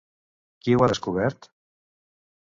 [0.63, 1.47] Qui ho ha descobert?